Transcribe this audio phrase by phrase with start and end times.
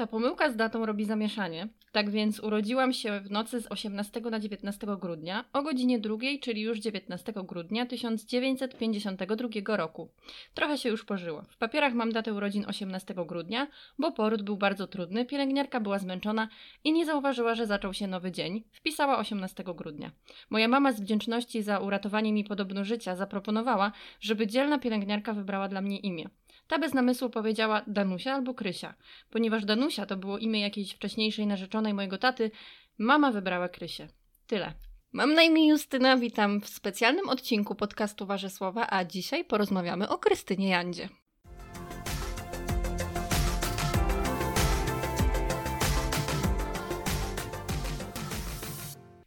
[0.00, 1.68] Ta pomyłka z datą robi zamieszanie.
[1.92, 6.62] Tak więc urodziłam się w nocy z 18 na 19 grudnia o godzinie drugiej, czyli
[6.62, 10.10] już 19 grudnia 1952 roku.
[10.54, 11.42] Trochę się już pożyło.
[11.42, 13.66] W papierach mam datę urodzin 18 grudnia,
[13.98, 16.48] bo poród był bardzo trudny, pielęgniarka była zmęczona
[16.84, 18.64] i nie zauważyła, że zaczął się nowy dzień.
[18.72, 20.10] Wpisała 18 grudnia.
[20.50, 25.80] Moja mama z wdzięczności za uratowanie mi podobno życia zaproponowała, żeby dzielna pielęgniarka wybrała dla
[25.80, 26.30] mnie imię.
[26.70, 28.94] Ta bez namysłu powiedziała Danusia albo Krysia.
[29.30, 32.50] Ponieważ Danusia to było imię jakiejś wcześniejszej narzeczonej mojego taty,
[32.98, 34.08] mama wybrała Krysię.
[34.46, 34.72] Tyle.
[35.12, 40.18] Mam na imię Justyna, witam w specjalnym odcinku podcastu Warze Słowa, a dzisiaj porozmawiamy o
[40.18, 41.08] Krystynie Jandzie.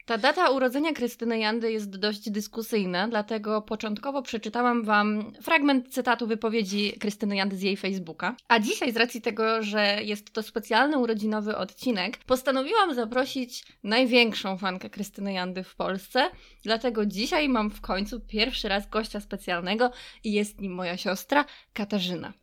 [0.06, 6.94] Ta data urodzenia Krystyny Jandy jest dość dyskusyjna, dlatego początkowo przeczytałam Wam fragment cytatu wypowiedzi
[7.00, 8.36] Krystyny Jandy z jej Facebooka.
[8.48, 14.90] A dzisiaj, z racji tego, że jest to specjalny urodzinowy odcinek, postanowiłam zaprosić największą fankę
[14.90, 16.30] Krystyny Jandy w Polsce.
[16.64, 19.92] Dlatego dzisiaj mam w końcu pierwszy raz gościa specjalnego
[20.24, 22.34] i jest nim moja siostra Katarzyna.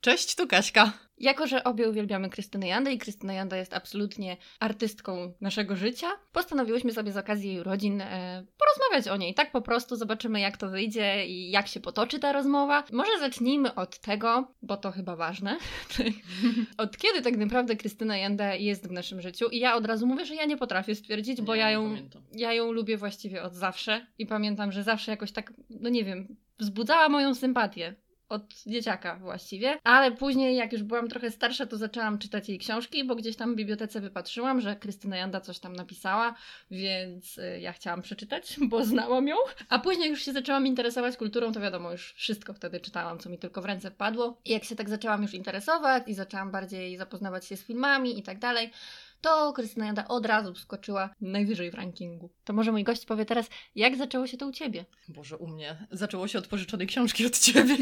[0.00, 1.09] Cześć, tu Kaśka.
[1.20, 6.92] Jako, że obie uwielbiamy Krystynę Jandę i Krystyna Janda jest absolutnie artystką naszego życia, postanowiłyśmy
[6.92, 9.34] sobie z okazji jej urodzin e, porozmawiać o niej.
[9.34, 12.84] Tak po prostu zobaczymy, jak to wyjdzie i jak się potoczy ta rozmowa.
[12.92, 15.58] Może zacznijmy od tego, bo to chyba ważne.
[16.78, 19.48] od kiedy tak naprawdę Krystyna Janda jest w naszym życiu?
[19.48, 21.96] I ja od razu mówię, że ja nie potrafię stwierdzić, bo ja nie ją,
[22.32, 26.36] ja ją lubię właściwie od zawsze i pamiętam, że zawsze jakoś tak, no nie wiem,
[26.58, 27.94] wzbudzała moją sympatię
[28.30, 33.04] od dzieciaka właściwie, ale później jak już byłam trochę starsza, to zaczęłam czytać jej książki,
[33.04, 36.34] bo gdzieś tam w bibliotece wypatrzyłam, że Krystyna Janda coś tam napisała,
[36.70, 39.36] więc y, ja chciałam przeczytać, bo znałam ją.
[39.68, 43.38] A później już się zaczęłam interesować kulturą, to wiadomo, już wszystko wtedy czytałam, co mi
[43.38, 44.40] tylko w ręce wpadło.
[44.44, 48.22] I jak się tak zaczęłam już interesować i zaczęłam bardziej zapoznawać się z filmami i
[48.22, 48.70] tak dalej,
[49.20, 52.30] to Krystyna Janda od razu wskoczyła najwyżej w rankingu.
[52.44, 54.84] To może mój gość powie teraz, jak zaczęło się to u Ciebie?
[55.08, 57.76] Boże, u mnie zaczęło się od pożyczonej książki od ciebie.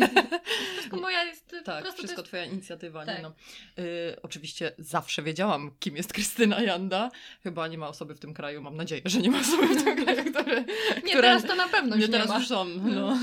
[0.73, 2.25] Wszystko moja jest tak, wszystko jest...
[2.25, 3.07] twoja inicjatywa.
[3.07, 3.17] Tak.
[3.17, 3.33] Nie no.
[3.79, 7.11] y, oczywiście zawsze wiedziałam, kim jest Krystyna Janda.
[7.43, 10.05] Chyba nie ma osoby w tym kraju, mam nadzieję, że nie ma osoby w tym
[10.05, 10.65] kraju, które...
[10.97, 12.39] Nie, która- teraz to na pewno już nie, nie, teraz ma.
[12.39, 12.65] już są.
[12.65, 13.17] No.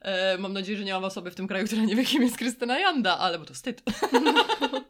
[0.00, 2.36] E, Mam nadzieję, że nie ma osoby w tym kraju, która nie wie, kim jest
[2.36, 3.82] Krystyna Janda, ale bo to wstyd.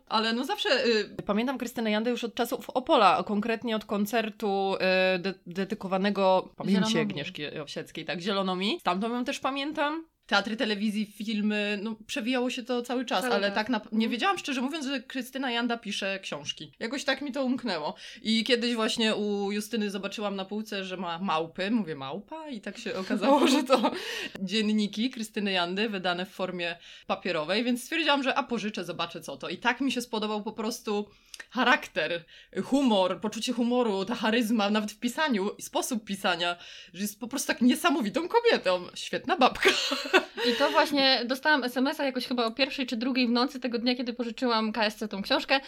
[0.08, 4.74] Ale no zawsze y, pamiętam Krystynę Jandę już od czasów Opola, konkretnie od koncertu
[5.16, 7.10] y, de- dedykowanego pamięci Zielonomi.
[7.10, 8.76] Agnieszki Owsieckiej, tak, Zielonomi.
[8.80, 10.04] Stamtąd ją też pamiętam.
[10.26, 14.10] Teatry, telewizji, filmy, no przewijało się to cały czas, Cały ale tak na, nie Mhm.
[14.10, 16.72] wiedziałam szczerze mówiąc, że Krystyna Janda pisze książki.
[16.80, 17.94] Jakoś tak mi to umknęło.
[18.22, 21.70] I kiedyś właśnie u Justyny zobaczyłam na półce, że ma małpy.
[21.70, 23.90] Mówię małpa i tak się okazało, że to
[24.40, 26.76] dzienniki Krystyny Jandy wydane w formie
[27.06, 29.48] papierowej, więc stwierdziłam, że a pożyczę, zobaczę co to.
[29.48, 31.08] I tak mi się spodobał po prostu
[31.50, 32.24] charakter,
[32.64, 36.56] humor, poczucie humoru, ta charyzma, nawet w pisaniu, i sposób pisania,
[36.94, 38.86] że jest po prostu tak niesamowitą kobietą.
[38.94, 39.70] Świetna babka.
[40.50, 43.94] I to właśnie dostałam SMS-a jakoś chyba o pierwszej czy drugiej w nocy tego dnia,
[43.94, 45.60] kiedy pożyczyłam KSC tą książkę.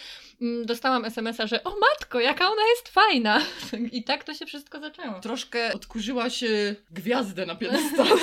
[0.43, 3.41] Mm, Dostałam SMS-a, że o matko, jaka ona jest fajna.
[3.93, 5.21] I tak to się wszystko zaczęło.
[5.21, 8.11] Troszkę odkurzyła się gwiazdę na piedestale.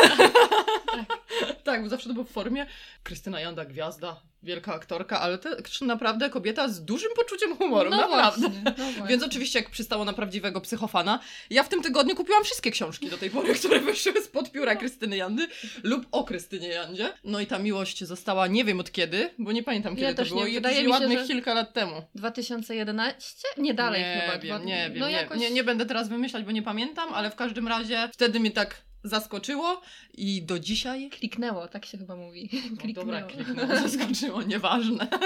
[0.92, 2.66] tak, bo zawsze to było w formie
[3.04, 8.42] Krystyna Janda, gwiazda, wielka aktorka, ale też naprawdę kobieta z dużym poczuciem humoru, No naprawdę.
[8.50, 9.08] właśnie, no właśnie.
[9.08, 13.18] Więc oczywiście, jak przystało na prawdziwego psychofana, ja w tym tygodniu kupiłam wszystkie książki do
[13.18, 15.48] tej pory, które wyszły spod pióra Krystyny Jandy
[15.84, 17.14] lub o Krystynie Jandzie.
[17.24, 20.18] No i ta miłość została, nie wiem od kiedy, bo nie pamiętam kiedy Ja to
[20.18, 20.54] też było, nie.
[20.54, 22.02] Wydaje mi się, ładnych że- kilka lat temu.
[22.16, 23.48] 2011?
[23.58, 24.38] Nie dalej nie chyba.
[24.40, 25.40] Wiem, dwa- nie wiem, no nie, jakoś...
[25.40, 28.82] nie, nie będę teraz wymyślać, bo nie pamiętam, ale w każdym razie wtedy mnie tak
[29.06, 29.82] zaskoczyło
[30.18, 31.10] i do dzisiaj...
[31.10, 32.50] Kliknęło, tak się chyba mówi.
[32.72, 32.94] No Kliknęło.
[33.06, 35.08] dobra, kliknęło, zaskoczyło, nieważne.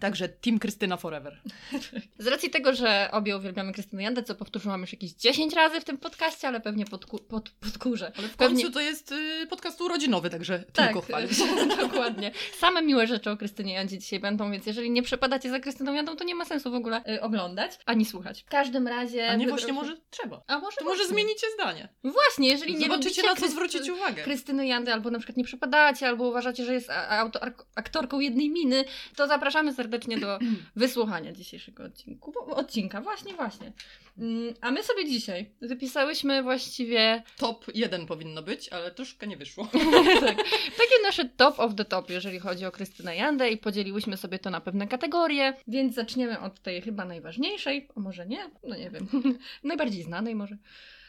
[0.00, 1.40] Także Team Krystyna Forever.
[2.18, 5.84] Z racji tego, że obie uwielbiamy Krystynę Jandę, co powtórzyłam już jakieś 10 razy w
[5.84, 8.12] tym podcaście, ale pewnie podku- pod, podkurzę.
[8.18, 11.38] Ale w Pewnie- końcu to jest y, podcast urodzinowy, także Tak, tylko chwalić.
[11.80, 12.30] dokładnie.
[12.58, 16.16] Same miłe rzeczy o Krystynie Jandzie dzisiaj będą, więc jeżeli nie przepadacie za Krystyną Jandą,
[16.16, 18.42] to nie ma sensu w ogóle y, oglądać, ani słuchać.
[18.42, 19.28] W każdym razie...
[19.28, 20.42] A nie właśnie może trzeba.
[20.46, 21.88] A może To może zmienicie zdanie.
[22.04, 24.22] Właśnie, jeżeli nie Zobaczycie na co Krysty- zwrócić uwagę.
[24.22, 27.40] Krystyny Jandy, albo na przykład nie przepadacie, albo uważacie, że jest auto,
[27.74, 28.84] aktorką jednej miny,
[29.16, 29.85] to zapraszamy serdecznie
[30.20, 30.38] do
[30.76, 32.32] wysłuchania dzisiejszego odcinku.
[32.50, 33.72] Odcinka, właśnie, właśnie.
[34.18, 39.68] Mm, A my sobie dzisiaj wypisałyśmy właściwie Top 1 powinno być, ale troszkę nie wyszło.
[40.20, 40.36] tak,
[40.76, 44.50] takie nasze top of the top, jeżeli chodzi o Krystynę Jandę i podzieliłyśmy sobie to
[44.50, 49.08] na pewne kategorie, więc zaczniemy od tej chyba najważniejszej, a może nie, no nie wiem,
[49.64, 50.56] najbardziej znanej może.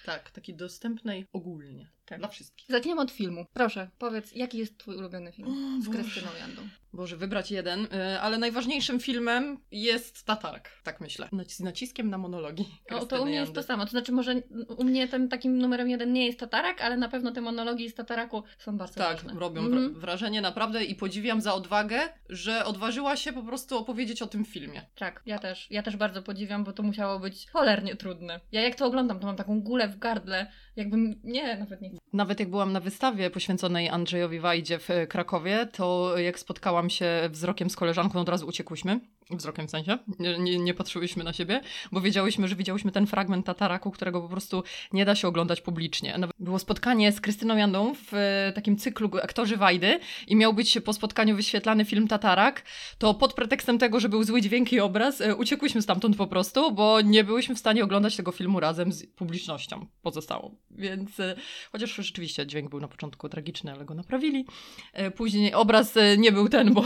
[0.06, 1.97] Tak, takiej dostępnej ogólnie.
[2.08, 2.20] Tak.
[2.20, 2.66] Dla wszystkich.
[2.70, 3.46] Zaczniemy od filmu.
[3.54, 5.90] Proszę, powiedz, jaki jest twój ulubiony film z.
[5.90, 6.62] Krystyną Jandą?
[6.94, 11.30] Boże, wybrać jeden, y, ale najważniejszym filmem jest Tatarak, tak myślę.
[11.48, 12.68] Z naciskiem na monologii.
[12.92, 13.62] O, to u mnie jest Jandy.
[13.62, 13.86] to samo.
[13.86, 14.36] To znaczy, może
[14.78, 17.96] u mnie tym takim numerem jeden nie jest Tatarak, ale na pewno te monologi z
[17.96, 19.40] Tataraku są bardzo Tak, ważne.
[19.40, 19.94] robią Mhm.
[19.94, 22.00] wra- wrażenie naprawdę i podziwiam za odwagę,
[22.30, 24.82] że odważyła się po prostu opowiedzieć o tym filmie.
[24.96, 25.68] Tak, ja też.
[25.72, 28.40] Ja też bardzo podziwiam, bo to musiało być cholernie trudne.
[28.52, 31.20] Ja jak to oglądam, to mam taką gulę w gardle, jakbym...
[31.24, 31.97] Nie, nawet nie.
[32.14, 37.30] Nawet jak byłam na wystawie poświęconej Andrzejowi Wajdzie w e, Krakowie, to jak spotkałam się
[37.30, 39.00] wzrokiem z koleżanką, od razu uciekłyśmy.
[39.32, 39.98] Wzrokiem w sensie.
[40.20, 44.64] Nie, nie, patrzyłyśmy na siebie, bo wiedziałyśmy, że widziałyśmy ten fragment Tataraku, którego po prostu
[44.94, 46.20] nie da się oglądać publicznie.
[46.40, 50.94] Było spotkanie z Krystyną Jandą w e, takim cyklu Aktorzy Wajdy i miał być po
[50.94, 52.64] spotkaniu wyświetlany film Tatarak,
[52.98, 56.72] to pod pretekstem tego, że był zły dźwięk i obraz, e, uciekłyśmy stamtąd po prostu,
[56.72, 60.56] bo nie byłyśmy w stanie oglądać tego filmu razem z publicznością pozostałą.
[60.72, 61.36] Więc e,
[61.72, 64.46] chociaż rzeczywiście dźwięk był na początku tragiczny, ale go naprawili.
[65.16, 66.84] Później obraz nie był ten, bo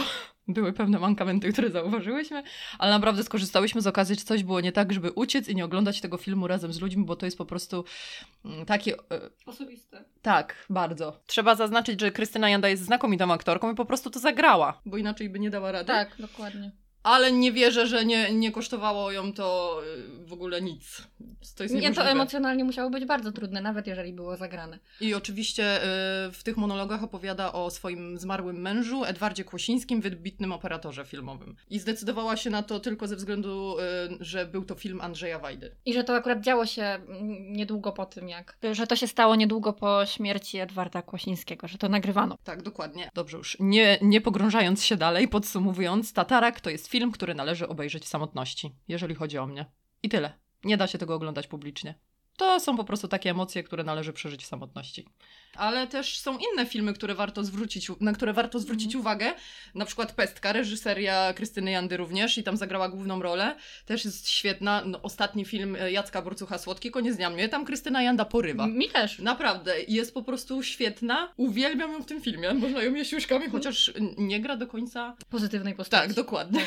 [0.48, 2.44] były pewne mankamenty, które zauważyłyśmy,
[2.80, 6.02] ale naprawdę skorzystałyśmy z okazji, że coś było nie tak, żeby uciec i nie oglądać
[6.02, 7.86] tego filmu razem z ludźmi, bo to jest po prostu
[8.46, 9.00] mm, takie e,
[9.46, 10.04] Osobiste.
[10.22, 11.22] tak, bardzo.
[11.26, 14.82] Trzeba zaznaczyć, że Krystyna Janda jest znakomitą aktorką i po prostu to zagrała.
[14.86, 15.88] Bo inaczej by nie dała rady.
[15.88, 16.72] Tak, dokładnie.
[17.04, 19.80] Ale nie wierzę, że nie, nie kosztowało ją to
[20.22, 21.02] y, w ogóle nic.
[21.56, 24.80] To jest Nie, to emocjonalnie musiało być bardzo trudne, nawet jeżeli było zagrane.
[25.02, 31.06] I oczywiście y, w tych monologach opowiada o swoim zmarłym mężu, Edwardzie Kłosińskim, wybitnym operatorze
[31.06, 31.56] filmowym.
[31.70, 33.84] I zdecydowała się na to tylko ze względu, y,
[34.20, 35.76] że był to film Andrzeja Wajdy.
[35.86, 38.58] I że to akurat działo się mm, niedługo po tym, jak...
[38.72, 42.38] Że to się stało niedługo po śmierci Edwarda Kłosińskiego, że to nagrywano.
[42.44, 43.10] Tak, dokładnie.
[43.14, 43.58] Dobrze już.
[43.60, 48.76] Nie, nie pogrążając się dalej, podsumowując, Tatarak to jest film, który należy obejrzeć w samotności,
[48.88, 49.66] jeżeli chodzi o mnie.
[50.04, 50.34] I tyle.
[50.64, 51.96] Nie da się tego oglądać publicznie.
[52.38, 55.08] To są po prostu takie emocje, które należy przeżyć w samotności.
[55.56, 59.34] Ale też są inne filmy, które warto zwrócić, na które warto zwrócić uwagę.
[59.76, 63.56] Na przykład Pestka, reżyseria Krystyny Jandy również i tam zagrała główną rolę.
[63.86, 64.84] Też jest świetna.
[64.86, 67.50] No, ostatni film e, Jacka Borcucha Słodki, koniec dnia mnie.
[67.50, 68.68] Tam Krystyna Janda porywa.
[68.68, 69.20] Mi też.
[69.20, 71.34] Naprawdę, jest po prostu świetna.
[71.38, 72.54] Uwielbiam ją w tym filmie.
[72.54, 75.16] Można ją jeść łyżkami, chociaż nie gra do końca.
[75.30, 76.08] Pozytywnej postaci.
[76.08, 76.66] Tak, dokładnie.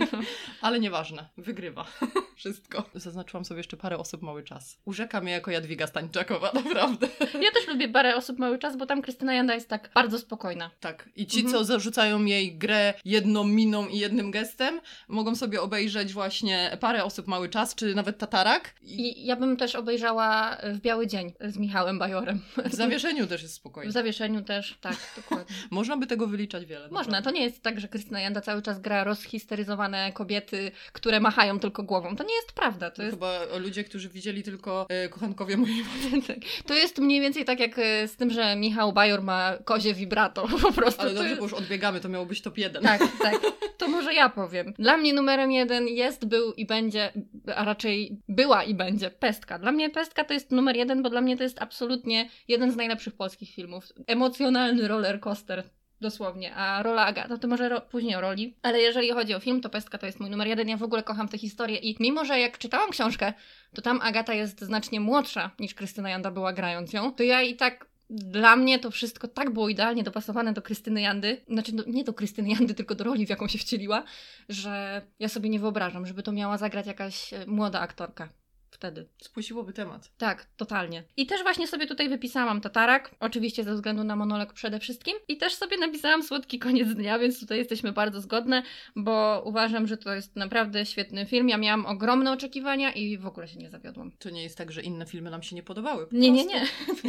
[0.60, 1.86] Ale nieważne, wygrywa.
[2.36, 2.84] Wszystko.
[2.94, 4.78] Zaznaczyłam sobie jeszcze parę osób mały czas.
[4.84, 7.08] Urzeka mnie jako Jadwiga Stańczakowa, naprawdę.
[7.20, 10.70] Ja też lubię parę osób mały czas, bo tam Krystyna Janda jest tak bardzo spokojna.
[10.80, 11.08] Tak.
[11.16, 11.54] I ci, Mhm.
[11.54, 17.26] co zarzucają jej grę jedną miną i jednym gestem, mogą sobie obejrzeć właśnie parę osób
[17.26, 18.74] mały czas, czy nawet Tatarak.
[18.82, 22.40] I I ja bym też obejrzała w Biały Dzień z Michałem Bajorem.
[22.64, 23.92] w zawieszeniu też jest W spokojnie.
[23.92, 25.56] zawieszeniu też, tak, dokładnie.
[25.70, 26.88] Można by tego wyliczać wiele.
[26.88, 27.22] Można, naprawdę.
[27.30, 31.82] to nie jest tak, że Krystyna Janda cały czas gra rozhisteryzowane kobiety, które machają tylko
[31.82, 32.16] głową.
[32.16, 32.90] To nie jest prawda.
[32.90, 35.84] To To jest, chyba ludzie, którzy widzieli tylko e, kochankowie mojej
[36.26, 36.36] tak.
[36.66, 40.48] to jest mniej więcej tak jak e, z tym, że Michał Bajor ma kozie vibrato.
[40.62, 41.02] Po prostu.
[41.02, 42.82] Ale dobrze, bo już odbiegamy, to miało być top jeden.
[42.82, 43.40] Tak, tak.
[43.78, 44.74] To może ja powiem.
[44.78, 47.12] Dla mnie numerem jeden jest, był i będzie,
[47.56, 49.58] a raczej była i będzie Pestka.
[49.58, 52.76] Dla mnie Pestka to jest numer jeden, bo dla mnie to jest absolutnie jeden z
[52.76, 53.84] najlepszych polskich filmów.
[54.06, 55.64] Emocjonalny roller coaster.
[56.00, 59.60] Dosłownie, a rola Agata, to może ro- później o roli, ale jeżeli chodzi o film,
[59.60, 60.68] to Pestka to jest mój numer jeden.
[60.68, 63.32] Ja w ogóle kocham tę historię i mimo, że jak czytałam książkę,
[63.74, 67.56] to tam Agata jest znacznie młodsza niż Krystyna Janda była grając ją, to ja i
[67.56, 72.04] tak dla mnie to wszystko tak było idealnie dopasowane do Krystyny Jandy, znaczy do, nie
[72.04, 74.04] do Krystyny Jandy, tylko do roli, w jaką się wcieliła,
[74.48, 78.28] że ja sobie nie wyobrażam, żeby to miała zagrać jakaś e, młoda aktorka
[78.76, 79.06] wtedy.
[79.18, 80.10] Spuściłoby temat.
[80.18, 81.04] Tak, totalnie.
[81.16, 85.16] I też właśnie sobie tutaj wypisałam Tatarak, oczywiście ze względu na monolog przede wszystkim.
[85.28, 88.62] I też sobie napisałam Słodki Koniec Dnia, więc tutaj jesteśmy bardzo zgodne,
[88.96, 91.48] bo uważam, że to jest naprawdę świetny film.
[91.48, 94.12] Ja miałam ogromne oczekiwania i w ogóle się nie zawiodłam.
[94.18, 96.06] To nie jest tak, że inne filmy nam się nie podobały.
[96.06, 96.62] po Nie, nie, nie.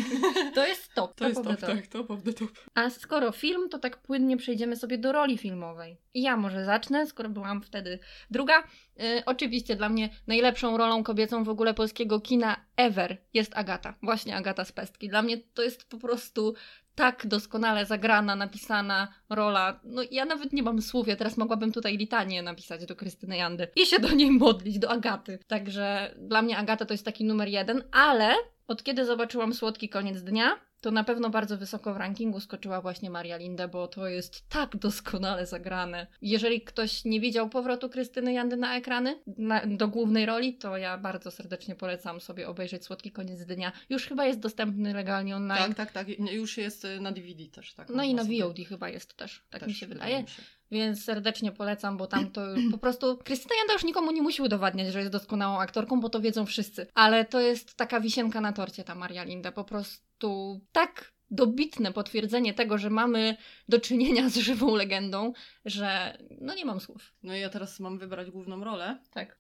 [0.55, 1.15] To jest top.
[1.15, 2.49] To jest of the top, tak, top of the top.
[2.75, 5.97] A skoro film, to tak płynnie przejdziemy sobie do roli filmowej.
[6.17, 7.99] I ja może zacznę, skoro byłam wtedy
[8.31, 8.59] druga.
[8.59, 13.93] Y, oczywiście dla mnie najlepszą rolą kobiecą w ogóle polskiego kina ever jest Agata.
[14.03, 15.09] Właśnie Agata z Pestki.
[15.09, 16.55] Dla mnie to jest po prostu
[16.95, 19.79] tak doskonale zagrana, napisana rola.
[19.83, 23.67] No ja nawet nie mam słów, ja teraz mogłabym tutaj litanię napisać do Krystyny Jandy
[23.75, 25.39] i się do niej modlić, do Agaty.
[25.47, 28.35] Także dla mnie Agata to jest taki numer jeden, ale
[28.67, 33.09] od kiedy zobaczyłam Słodki Koniec Dnia, to na pewno bardzo wysoko w rankingu skoczyła właśnie
[33.09, 36.07] Maria Linda, bo to jest tak doskonale zagrane.
[36.21, 40.97] Jeżeli ktoś nie widział powrotu Krystyny Jandy na ekrany, na, do głównej roli, to ja
[40.97, 43.71] bardzo serdecznie polecam sobie obejrzeć Słodki Koniec Dnia.
[43.89, 45.73] Już chyba jest dostępny legalnie online.
[45.73, 46.19] Tak, tak, tak.
[46.31, 47.89] Już jest y, na DVD też, tak.
[47.89, 50.23] No i na sobie- VOD chyba jest też, tak też mi się wydaje wydaje.
[50.23, 50.56] mi się.
[50.71, 53.17] Więc serdecznie polecam, bo tam to po prostu.
[53.17, 56.87] Krystyna Janda już nikomu nie musi udowadniać, że jest doskonałą aktorką, bo to wiedzą wszyscy.
[56.93, 59.51] Ale to jest taka wisienka na torcie, ta Maria Linda.
[59.51, 63.37] Po prostu tak dobitne potwierdzenie tego, że mamy
[63.69, 65.33] do czynienia z żywą legendą,
[65.65, 67.13] że no nie mam słów.
[67.23, 68.99] No i ja teraz mam wybrać główną rolę.
[69.13, 69.37] Tak.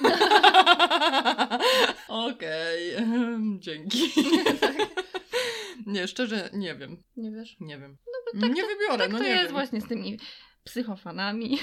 [2.08, 2.96] Okej,
[3.58, 3.98] dzięki.
[5.86, 7.02] nie, szczerze nie wiem.
[7.16, 7.56] Nie wiesz?
[7.60, 7.96] Nie wiem.
[8.34, 9.52] No, tak nie to, wybiorę, tak no to nie jest wiem.
[9.52, 10.18] właśnie z tymi
[10.66, 11.58] psychofanami.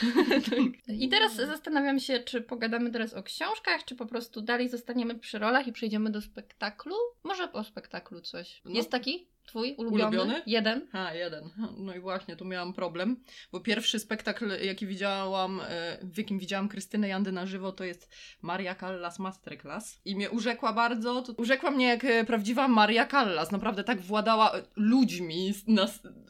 [0.88, 5.40] I teraz zastanawiam się, czy pogadamy teraz o książkach, czy po prostu dalej zostaniemy przy
[5.40, 6.96] rolach i przejdziemy do spektaklu?
[7.24, 8.62] Może po spektaklu coś.
[8.66, 8.72] No.
[8.72, 10.18] Jest taki twój ulubiony?
[10.18, 10.42] Ulubiony?
[10.46, 10.88] Jeden?
[10.92, 11.50] A, jeden.
[11.78, 16.70] No i właśnie, tu miałam problem, bo pierwszy spektakl, jaki widziałam, e, w jakim widziałam
[16.70, 18.10] Krystynę Jandy na żywo, to jest
[18.42, 20.02] Maria Callas Masterclass.
[20.06, 23.52] I mnie urzekła bardzo, to urzekła mnie jak e, prawdziwa Maria Callas.
[23.52, 25.88] Naprawdę tak władała e, ludźmi, na,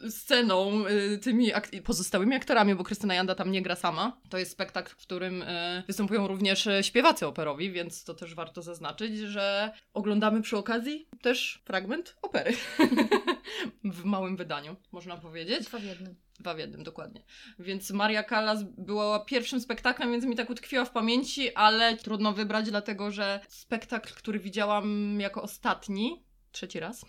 [0.09, 0.83] sceną,
[1.21, 4.17] tymi ak- pozostałymi aktorami, bo Krystyna Janda tam nie gra sama.
[4.29, 5.43] To jest spektakl, w którym
[5.87, 12.15] występują również śpiewacy operowi, więc to też warto zaznaczyć, że oglądamy przy okazji też fragment
[12.21, 12.53] opery.
[13.83, 15.65] w małym wydaniu, można powiedzieć.
[15.65, 16.15] Dwa w jednym.
[16.39, 17.23] Dwa w jednym, dokładnie.
[17.59, 22.69] Więc Maria Callas była pierwszym spektaklem, więc mi tak utkwiła w pamięci, ale trudno wybrać,
[22.69, 27.05] dlatego że spektakl, który widziałam jako ostatni, trzeci raz,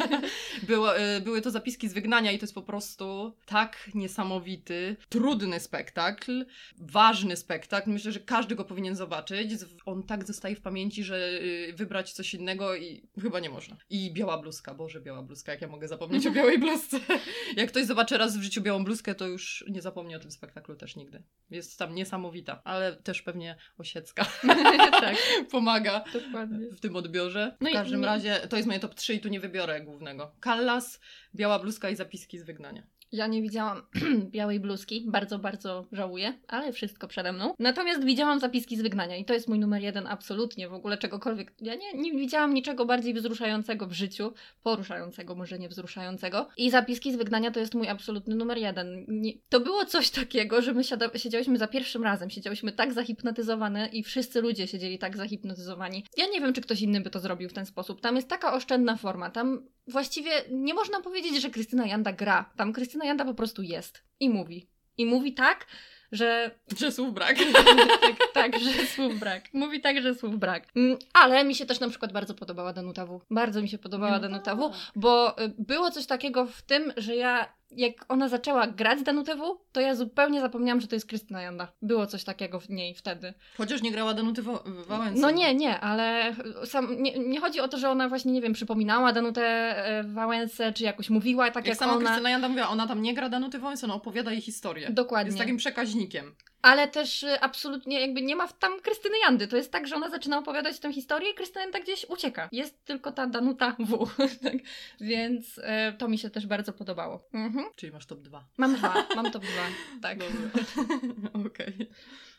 [0.68, 5.60] było, y, były to zapiski z wygnania i to jest po prostu tak niesamowity, trudny
[5.60, 6.46] spektakl,
[6.78, 7.90] ważny spektakl.
[7.90, 9.50] Myślę, że każdy go powinien zobaczyć.
[9.86, 13.76] On tak zostaje w pamięci, że y, wybrać coś innego i chyba nie można.
[13.90, 17.00] I biała bluzka, Boże, biała bluzka, jak ja mogę zapomnieć o białej bluzce.
[17.56, 20.76] Jak ktoś zobaczy raz w życiu białą bluzkę, to już nie zapomni o tym spektaklu
[20.76, 21.22] też nigdy.
[21.50, 24.26] Jest tam niesamowita, ale też pewnie Osiecka
[25.00, 25.16] tak,
[25.50, 26.58] pomaga dokładnie.
[26.72, 27.56] w tym odbiorze.
[27.60, 30.32] No w i każdym razie to jest moje top 3 i tu nie wybiorę głównego.
[30.40, 31.00] Kallas,
[31.34, 32.86] biała bluzka i zapiski z wygnania.
[33.12, 33.82] Ja nie widziałam
[34.36, 37.54] białej bluzki, bardzo, bardzo żałuję, ale wszystko przede mną.
[37.58, 41.54] Natomiast widziałam zapiski z wygnania i to jest mój numer jeden absolutnie, w ogóle czegokolwiek.
[41.60, 44.32] Ja nie, nie widziałam niczego bardziej wzruszającego w życiu,
[44.62, 46.48] poruszającego, może nie wzruszającego.
[46.56, 49.04] I zapiski z wygnania to jest mój absolutny numer jeden.
[49.08, 53.88] Nie, to było coś takiego, że my siada, siedziałyśmy za pierwszym razem, siedziałyśmy tak zahipnotyzowane
[53.88, 56.04] i wszyscy ludzie siedzieli tak zahipnotyzowani.
[56.16, 58.00] Ja nie wiem, czy ktoś inny by to zrobił w ten sposób.
[58.00, 62.50] Tam jest taka oszczędna forma, tam właściwie nie można powiedzieć, że Krystyna Janda gra.
[62.56, 64.66] Tam Krystyna Janda po prostu jest i mówi.
[64.98, 65.66] I mówi tak,
[66.12, 67.38] że Że słów brak.
[68.02, 69.44] tak, tak, że słów brak.
[69.52, 70.68] Mówi tak, że słów brak.
[70.76, 73.20] Mm, Ale mi się też na przykład bardzo podobała Danuta W.
[73.30, 77.56] Bardzo mi się podobała Danuta W, bo y, było coś takiego w tym, że ja
[77.70, 81.72] jak ona zaczęła grać Danutę W, to ja zupełnie zapomniałam, że to jest Krystyna Janda.
[81.82, 83.34] Było coś takiego w niej wtedy.
[83.56, 85.20] Chociaż nie grała Danuty Wa- Wałęsy.
[85.20, 88.52] No nie, nie, ale sam, nie, nie chodzi o to, że ona właśnie, nie wiem,
[88.52, 89.42] przypominała Danutę
[89.86, 92.04] e, Wałęsę, czy jakoś mówiła tak Jak, jak, sama ona.
[92.04, 94.90] Krystyna Janda mówiła, ona tam nie gra Danuty Wałęsy, ona opowiada jej historię.
[94.90, 95.28] Dokładnie.
[95.28, 96.34] Jest takim przekaźnikiem.
[96.62, 99.48] Ale też y, absolutnie jakby nie ma tam Krystyny Jandy.
[99.48, 102.48] To jest tak, że ona zaczyna opowiadać tę historię i Krystyna Janda gdzieś ucieka.
[102.52, 104.06] Jest tylko ta Danuta W.
[104.44, 104.54] tak.
[105.00, 107.28] Więc e, to mi się też bardzo podobało.
[107.32, 107.66] Mhm.
[107.76, 108.44] Czyli masz top 2.
[108.56, 109.62] Mam dwa, mam top dwa.
[110.02, 110.18] Tak.
[111.46, 111.90] Okej.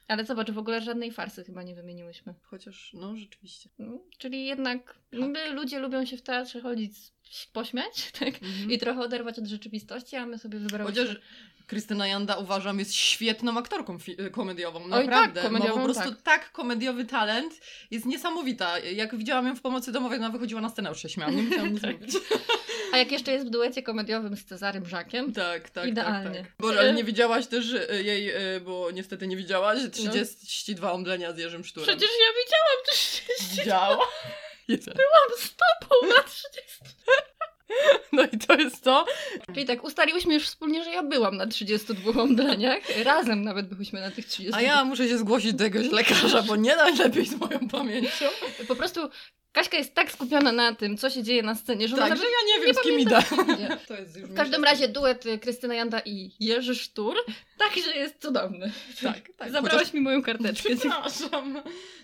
[0.07, 2.33] Ale zobacz, w ogóle żadnej farsy chyba nie wymieniłyśmy.
[2.43, 3.69] Chociaż, no rzeczywiście.
[3.79, 6.93] Mm, Czyli jednak niby ludzie lubią się w teatrze chodzić,
[7.53, 8.27] pośmiać tak?
[8.27, 8.71] Mhm.
[8.71, 11.01] i trochę oderwać od rzeczywistości, a my sobie wybrałyśmy...
[11.01, 11.21] Chociaż
[11.67, 14.83] Krystyna Janda uważam jest świetną aktorką y, komediową.
[14.83, 15.41] Oj, Naprawdę.
[15.41, 16.21] tak, Ma komediową, po prostu tak.
[16.21, 16.51] tak.
[16.51, 17.61] komediowy talent.
[17.91, 18.79] Jest niesamowita.
[18.79, 21.35] Jak widziałam ją w pomocy domowej, ona wychodziła na scenę, już się śmiałam.
[21.35, 22.15] Nie musiałam nic mówić.
[22.93, 26.39] A jak jeszcze jest w duecie komediowym z Cezarym Żakiem, Tak, tak, Idealnie.
[26.39, 26.51] tak, tak.
[26.59, 31.37] Boże, ale nie widziałaś też y, jej, y, bo niestety nie widziałaś, 32 omdlenia z
[31.37, 31.87] Jerzym Szturem.
[31.87, 34.07] przecież ja widziałam 30 widziała.
[35.01, 36.51] Byłam z tobą na 30.
[38.11, 39.05] No i to jest to.
[39.53, 42.79] Czyli tak, ustaliłyśmy już wspólnie, że ja byłam na 32 omdleniach.
[43.03, 44.57] Razem nawet byłyśmy na tych 32.
[44.57, 48.25] A ja muszę się zgłosić do jakiegoś lekarza, bo nie najlepiej z moją pamięcią.
[48.67, 49.09] Po prostu
[49.57, 52.23] Kaśka jest tak skupiona na tym, co się dzieje na scenie, że ona Tak, że
[52.23, 52.35] nawet...
[52.41, 53.77] ja nie wiem, nie z kim idę.
[53.87, 57.15] To jest już W każdym razie duet Krystyna Janda i Jerzy Sztur,
[57.57, 58.71] także jest cudowny.
[59.03, 59.51] Tak, tak.
[59.51, 60.75] Zabrałaś Chociaż- mi moją karteczkę.
[60.75, 61.61] Przepraszam.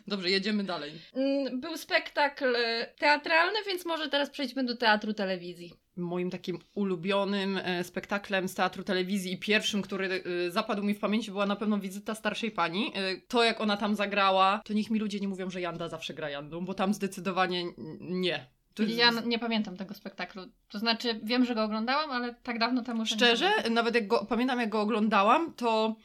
[0.07, 0.91] Dobrze, jedziemy dalej.
[1.15, 5.73] Mm, Był spektakl y, teatralny, więc może teraz przejdźmy do teatru telewizji.
[5.95, 10.99] Moim takim ulubionym e, spektaklem z teatru telewizji i pierwszym, który e, zapadł mi w
[10.99, 12.91] pamięci, była na pewno wizyta starszej pani.
[12.95, 16.13] E, to, jak ona tam zagrała, to niech mi ludzie nie mówią, że Janda zawsze
[16.13, 17.65] gra Jandą, bo tam zdecydowanie
[17.99, 18.45] nie.
[18.73, 20.43] To Ja nie pamiętam tego spektaklu.
[20.69, 24.59] To znaczy, wiem, że go oglądałam, ale tak dawno temu Szczerze, nawet jak go, pamiętam
[24.59, 25.95] jak go oglądałam, to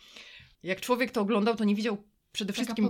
[0.63, 1.97] jak człowiek to oglądał, to nie widział
[2.39, 2.85] przede Taka wszystkim.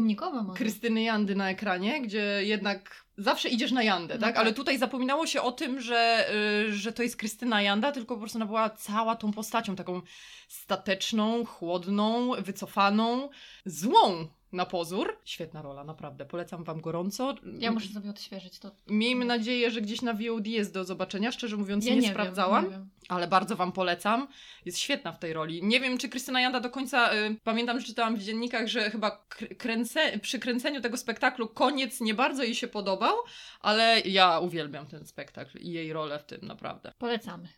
[0.55, 4.35] Krystyny Jandy na ekranie, gdzie jednak zawsze idziesz na Jandę, No tak?
[4.35, 4.37] tak.
[4.45, 6.31] Ale tutaj zapominało się o tym, że,
[6.69, 10.03] y, że to jest Krystyna Janda, tylko po prostu ona była cała tą postacią, taką
[10.49, 13.29] stateczną, chłodną, wycofaną,
[13.65, 15.17] złą na pozór.
[15.25, 16.25] Świetna rola, naprawdę.
[16.27, 17.35] Polecam wam gorąco.
[17.59, 18.71] Ja muszę sobie odświeżyć to.
[18.87, 21.33] Miejmy nadzieję, że gdzieś na VOD jest do zobaczenia.
[21.33, 22.89] Szczerze mówiąc, Ja nie, wiem, sprawdzałam, nie wiem.
[23.09, 24.29] ale bardzo wam polecam.
[24.65, 25.63] Jest świetna w tej roli.
[25.63, 27.15] Nie wiem, czy Krystyna Janda do końca.
[27.15, 32.01] Y, pamiętam, że czytałam w dziennikach, że chyba kr- kręce, przy kręceniu tego spektaklu koniec
[32.01, 33.17] nie bardzo jej się podobał,
[33.61, 36.93] ale ja uwielbiam ten spektakl i jej rolę w tym, naprawdę.
[36.99, 37.49] Polecamy.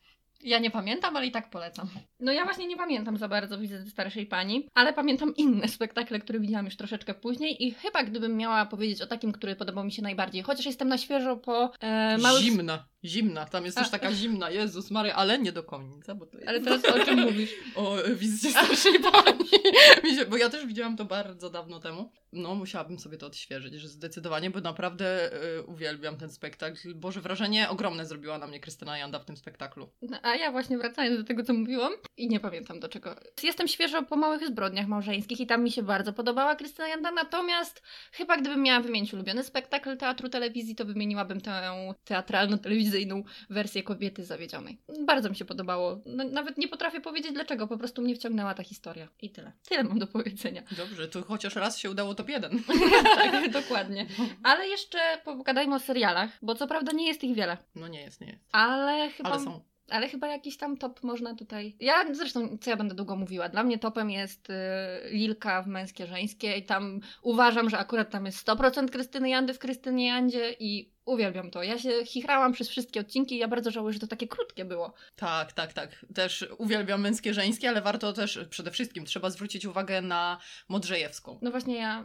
[0.42, 1.88] Ja nie pamiętam, ale i tak polecam.
[2.20, 6.40] No ja właśnie nie pamiętam za bardzo wizyty starszej pani, ale pamiętam inne spektakle, które
[6.40, 10.02] widziałam już troszeczkę później i chyba gdybym miała powiedzieć o takim, który podobał mi się
[10.02, 12.42] najbardziej, chociaż jestem na świeżo po e, małych...
[12.42, 13.44] Zimna, zimna.
[13.44, 16.48] Tam jest A- też taka zimna, Jezus Maria, ale nie do końca, bo to jest...
[16.48, 17.50] Ale teraz o czym mówisz?
[17.76, 19.50] o e, wizycie starszej pani.
[20.30, 22.12] Bo ja też widziałam to bardzo dawno temu.
[22.32, 26.94] No, musiałabym sobie to odświeżyć, że zdecydowanie, bo naprawdę e, uwielbiam ten spektakl.
[26.94, 29.88] Boże, wrażenie ogromne zrobiła na mnie Krystyna Janda w tym spektaklu.
[30.02, 33.14] No, a ja właśnie wracając do tego, co mówiłam i nie pamiętam do czego.
[33.42, 37.82] Jestem świeżo po małych zbrodniach małżeńskich i tam mi się bardzo podobała Krystyna Janda, natomiast
[38.12, 41.72] chyba gdybym miała wymienić ulubiony spektakl teatru telewizji, to wymieniłabym tę
[42.90, 44.78] teatralno-telewizyjną wersję Kobiety Zawiedzionej.
[45.06, 46.00] Bardzo mi się podobało.
[46.06, 49.08] No, nawet nie potrafię powiedzieć dlaczego, po prostu mnie wciągnęła ta historia.
[49.22, 49.52] I tyle.
[49.68, 50.62] Tyle mam do powiedzenia.
[50.76, 52.62] Dobrze, to chociaż raz się udało top jeden.
[53.16, 54.06] tak, dokładnie.
[54.42, 57.56] Ale jeszcze pogadajmy o serialach, bo co prawda nie jest ich wiele.
[57.74, 58.44] No nie jest, nie jest.
[58.52, 59.60] Ale chyba Ale są.
[59.90, 61.76] Ale chyba jakiś tam top można tutaj.
[61.80, 64.54] Ja zresztą, co ja będę długo mówiła, dla mnie topem jest y,
[65.10, 69.58] Lilka w męskie żeńskie i tam uważam, że akurat tam jest 100% Krystyny Jandy w
[69.58, 71.62] Krystynie Jandzie i uwielbiam to.
[71.62, 74.94] Ja się chichrałam przez wszystkie odcinki i ja bardzo żałuję, że to takie krótkie było.
[75.16, 76.06] Tak, tak, tak.
[76.14, 80.38] Też uwielbiam męskie, żeńskie, ale warto też przede wszystkim trzeba zwrócić uwagę na
[80.68, 81.38] Modrzejewską.
[81.42, 82.04] No właśnie ja...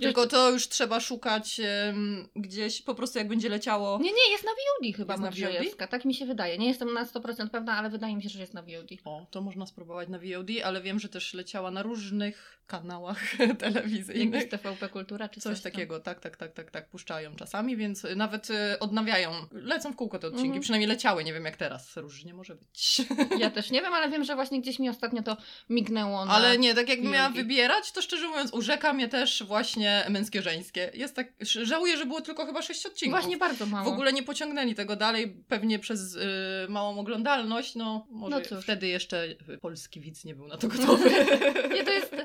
[0.00, 3.98] Tylko to już trzeba szukać em, gdzieś, po prostu jak będzie leciało.
[3.98, 6.58] Nie, nie, jest na VOD chyba Jest Modrzejewska, tak mi się wydaje.
[6.58, 8.90] Nie jestem na 100% pewna, ale wydaje mi się, że jest na VOD.
[9.04, 13.20] O, to można spróbować na VOD, ale wiem, że też leciała na różnych kanałach
[13.58, 14.48] telewizyjnych.
[14.48, 15.72] TVP Kultura czy coś, Coś tam.
[15.72, 20.18] takiego, tak, tak, tak, tak, tak, puszczają czasami, więc nawet y, odnawiają, lecą w kółko
[20.18, 20.62] te odcinki, Mhm.
[20.62, 23.02] przynajmniej leciały, nie wiem jak teraz, różnie może być.
[23.38, 25.36] Ja też nie wiem, ale wiem, że właśnie gdzieś mi ostatnio to
[25.68, 26.32] mignęło na...
[26.32, 30.90] Ale nie, tak jakbym miała wybierać, to szczerze mówiąc urzeka mnie też właśnie męskie, żeńskie.
[30.94, 33.20] Jest tak, żałuję, że było tylko chyba sześć odcinków.
[33.20, 33.90] Właśnie bardzo mało.
[33.90, 36.20] W ogóle nie pociągnęli tego dalej, pewnie przez y,
[36.68, 39.24] małą oglądalność, no może No wtedy jeszcze
[39.60, 41.10] polski widz nie był na to gotowy.
[41.74, 42.16] Nie, to jest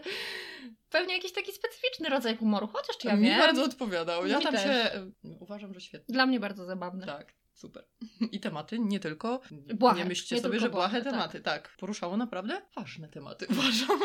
[0.89, 3.39] pewnie jakiś taki specyficzny rodzaj humoru, chociaż czy ja Mi wiem.
[3.39, 4.27] bardzo odpowiadał.
[4.27, 4.63] Ja Mi tam też.
[4.63, 4.91] się
[5.25, 6.13] y, uważam, że świetnie.
[6.13, 7.05] Dla mnie bardzo zabawne.
[7.05, 7.85] Tak, super.
[8.31, 9.41] I tematy nie tylko.
[9.51, 11.41] Błahe, Nie myślcie nie sobie, że błahe błahe, tematy.
[11.41, 11.75] Tak.
[11.79, 13.99] poruszało naprawdę ważne tematy, uważam.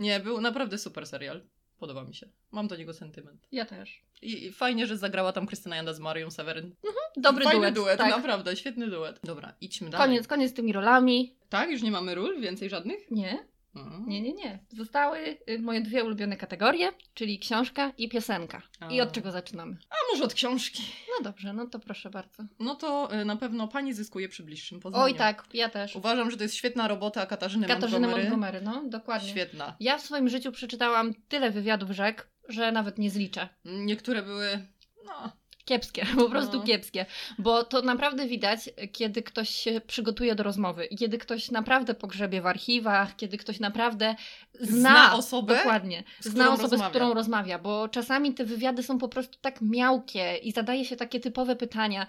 [0.00, 1.42] nie, był naprawdę super serial.
[1.78, 2.28] Podoba mi się.
[2.50, 3.46] Mam do niego sentyment.
[3.52, 4.02] Ja też.
[4.22, 6.74] I, I fajnie, że zagrała tam Krystyna Janda z Marią Seweryn.
[7.16, 7.74] Dobry Fajny duet.
[7.74, 8.10] duet, tak.
[8.10, 9.20] naprawdę, świetny duet.
[9.24, 10.06] Dobra, idźmy dalej.
[10.08, 11.36] Koniec, koniec z tymi rolami.
[11.48, 11.70] Tak?
[11.70, 12.40] Już nie mamy ról?
[12.40, 13.10] Więcej żadnych?
[13.10, 14.04] Nie, Mm.
[14.08, 14.58] nie, nie, nie.
[14.70, 15.18] Zostały
[15.50, 18.62] y, moje dwie ulubione kategorie, czyli książka i piosenka.
[18.90, 19.02] I A.
[19.02, 19.76] od czego zaczynamy?
[19.90, 20.82] A może od książki?
[21.08, 22.42] No dobrze, no to proszę bardzo.
[22.58, 25.04] No to y, na pewno pani zyskuje przy bliższym poznaniu.
[25.04, 25.96] Oj tak, ja też.
[25.96, 28.30] Uważam, że to jest świetna robota Katarzyny, Katarzyny Montgomery.
[28.30, 29.28] Montgomery, no dokładnie.
[29.28, 29.76] Świetna.
[29.80, 33.48] Ja w swoim życiu przeczytałam tyle wywiadów rzek, że nawet nie zliczę.
[33.64, 34.66] Niektóre były...
[35.06, 35.32] No,
[35.68, 36.62] Kiepskie, po prostu No.
[36.62, 37.06] kiepskie.
[37.38, 38.60] Bo to naprawdę widać,
[38.92, 44.14] kiedy ktoś się przygotuje do rozmowy kiedy ktoś naprawdę pogrzebie w archiwach, kiedy ktoś naprawdę
[44.60, 46.02] zna, Zna osobę, Dokładnie.
[46.20, 46.86] Zna osobę, rozmawia.
[46.86, 50.96] z którą rozmawia, bo czasami te wywiady są po prostu tak miałkie i zadaje się
[50.96, 52.06] takie typowe pytania.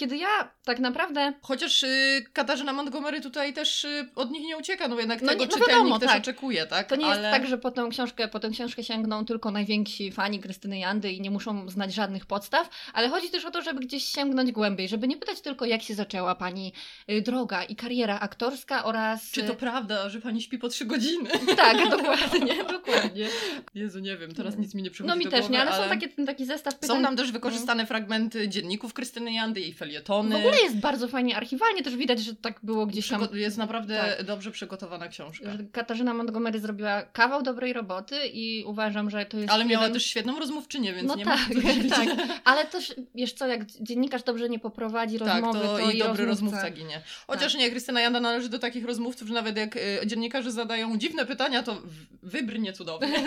[0.00, 1.32] Kiedy ja tak naprawdę.
[1.42, 5.40] Chociaż y, Katarzyna Montgomery tutaj też y, od nich nie ucieka, no jednak No tego
[5.40, 6.20] nie- no czytelnik wiadomo, też tak.
[6.20, 6.88] oczekuje, tak?
[6.88, 7.20] To nie Ale...
[7.20, 11.12] jest tak, że po tę, książkę, po tę książkę sięgną tylko najwięksi fani Krystyny Jandy
[11.12, 14.88] i nie muszą znać żadnych podstaw, ale chodzi też o to, żeby gdzieś sięgnąć głębiej,
[14.88, 16.72] żeby nie pytać tylko, jak się zaczęła pani
[17.10, 19.30] y, droga i kariera aktorska oraz.
[19.30, 21.30] Czy to prawda, że pani śpi po trzy godziny?
[21.56, 23.28] Tak, dokładnie, dokładnie.
[23.74, 25.88] Jezu, nie wiem, teraz nic mi nie przychodzi No mi też głowy, nie, ale, są
[25.88, 26.96] takie, ten taki zestaw pytań.
[26.96, 30.36] Są tam też wykorzystane fragmenty dzienników Krystyny Jandy, jej felietony.
[30.36, 33.28] W ogóle jest bardzo fajnie archiwalnie, też widać, że tak było gdzieś tam.
[33.32, 34.26] Jest naprawdę Tak.
[34.26, 35.52] dobrze przygotowana książka.
[35.52, 39.50] że Katarzyna Montgomery zrobiła kawał dobrej roboty i uważam, że to jest.
[39.52, 39.94] Ale miała jeden...
[39.94, 41.62] też świetną rozmówczynię, więc No nie tak, ma
[41.96, 42.08] tak.
[42.44, 46.26] Ale też, wiesz co, jak dziennikarz dobrze nie poprowadzi Tak, rozmowy, to, to, i dobry
[46.26, 46.56] rozmówca.
[46.56, 47.02] rozmówca ginie.
[47.26, 51.26] Chociaż nie, Krystyna Janda należy do takich rozmówców, że nawet jak y, dziennikarze zadają dziwne
[51.26, 51.82] pytania, to
[52.22, 53.08] wybrnie cudownie.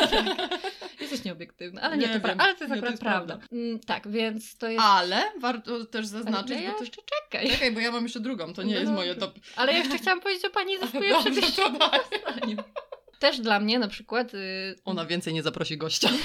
[1.13, 3.37] Jesteś nieobiektywny, ale nie, Nie to, pra- ale to jest Nie, to jest prawda.
[3.37, 3.55] prawda.
[3.55, 4.83] Mm, tak, więc to jest...
[4.85, 6.83] Ale warto też zaznaczyć, Ale ja bo to...
[6.83, 7.49] jeszcze czekaj.
[7.51, 8.95] Czekaj, bo ja mam jeszcze drugą, to nie No jest dobrze.
[9.05, 9.33] moje top.
[9.55, 10.73] Ale ja jeszcze chciałam powiedzieć o pani
[11.55, 12.55] to daj.
[13.19, 16.09] też dla mnie na przykład y, Ona więcej nie zaprosi gościa.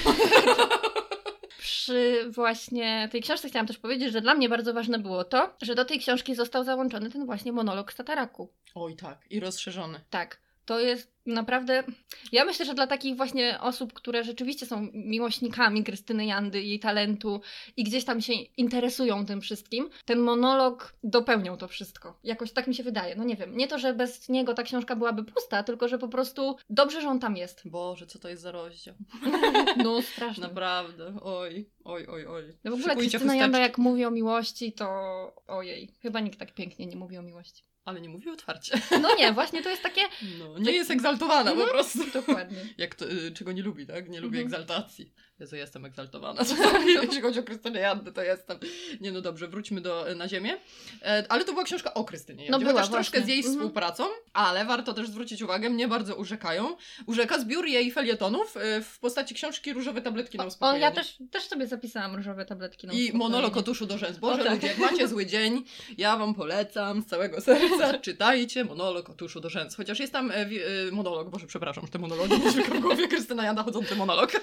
[1.59, 5.75] przy właśnie tej książce chciałam też powiedzieć, że dla mnie bardzo ważne było to, że
[5.75, 8.53] do tej książki został załączony ten właśnie monolog z Tataraku.
[8.75, 9.99] Oj tak, i rozszerzony.
[10.09, 10.41] Tak.
[10.69, 11.83] To jest naprawdę.
[12.31, 17.41] Ja myślę, że dla takich właśnie osób, które rzeczywiście są miłośnikami Krystyny Jandy, jej talentu
[17.77, 22.19] i gdzieś tam się interesują tym wszystkim, ten monolog dopełniał to wszystko.
[22.23, 23.15] Jakoś tak mi się wydaje.
[23.15, 23.57] No nie wiem.
[23.57, 27.09] Nie to, że bez niego ta książka byłaby pusta, tylko że po prostu dobrze, że
[27.09, 27.69] on tam jest.
[27.69, 28.95] Boże, co to jest za rozdział.
[29.83, 30.43] No strasznie.
[30.43, 31.13] Naprawdę.
[31.21, 32.43] Oj, oj, oj, oj.
[32.63, 34.87] No w ogóle Szykujcie Krystyna Janda, jak mówi o miłości, to
[35.47, 37.63] ojej, chyba nikt tak pięknie nie mówi o miłości.
[37.89, 38.81] Ale nie mówi otwarcie.
[39.01, 40.01] No nie, właśnie to jest takie.
[40.39, 41.69] No, nie jest egzaltowana po Mhm.
[41.69, 41.99] prostu.
[42.13, 42.57] Dokładnie.
[42.77, 44.09] Jak to, y, czego nie lubi, tak?
[44.09, 44.45] Nie lubi Mhm.
[44.45, 45.11] egzaltacji.
[45.39, 46.41] Jezu, jestem egzaltowana.
[47.03, 48.57] Jeśli chodzi o Krystynę Jandę, to jestem.
[49.01, 50.57] Nie no dobrze, wróćmy do, na ziemię.
[51.01, 52.51] E, ale to była książka o Krystynie Jandzie.
[52.51, 53.55] No była, chociaż troszkę z jej Mhm.
[53.55, 56.75] współpracą, ale warto też zwrócić uwagę, mnie bardzo urzekają.
[57.05, 60.81] Urzeka zbiór jej felietonów e, w postaci książki Różowe tabletki na O, uspokojenie.
[60.85, 62.87] ja też, też sobie zapisałam różowe tabletki.
[62.87, 63.17] na I uspokojenie.
[63.29, 64.17] monolog o tuszu do rzęs.
[64.17, 64.53] Boże, O, tak.
[64.53, 65.63] ludzie, jak macie zły dzień,
[65.97, 69.75] ja wam polecam z całego serca, czytajcie monolog o tuszu do rzęs.
[69.75, 70.47] Chociaż jest tam e, e,
[70.91, 74.31] monolog, Boże, przepraszam, te monologi, nie tylko w głowie Krystyna Janda chodzący monolog.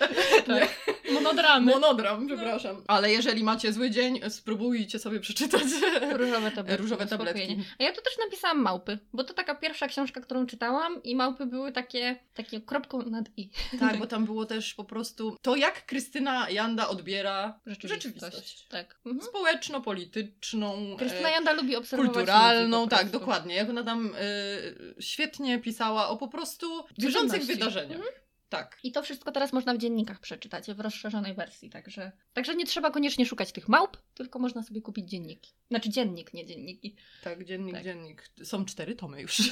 [0.49, 0.69] Nie,
[1.13, 1.73] Monodramy.
[1.73, 2.83] monodram, przepraszam.
[2.87, 5.63] Ale jeżeli macie zły dzień, spróbujcie sobie przeczytać
[6.13, 6.83] Różowe tabletki.
[6.83, 7.59] różowe tabletki.
[7.79, 11.47] A ja tu też napisałam małpy, bo to taka pierwsza książka, którą czytałam i małpy
[11.47, 13.51] były takie, takie kropką nad i.
[13.81, 18.67] Tak, bo tam było też po prostu to, jak Krystyna Janda odbiera rzeczywistość.
[18.69, 18.99] Tak.
[19.07, 19.25] Mhm.
[19.29, 23.55] Społeczno-polityczną, Krystyna e, Janda lubi obserwować kulturalną, tak, dokładnie.
[23.55, 28.26] Jak ona tam e, świetnie pisała o po prostu bieżących wydarzeniach.
[28.49, 28.79] Tak.
[28.83, 32.91] I to wszystko teraz można w dziennikach przeczytać, w rozszerzonej wersji, także, także nie trzeba
[32.91, 35.53] koniecznie szukać tych małp, tylko można sobie kupić dzienniki.
[35.71, 36.97] Znaczy dziennik, nie dzienniki.
[37.25, 37.85] Tak, dziennik, Tak.
[37.85, 38.31] dziennik.
[38.45, 39.37] Są cztery tomy już.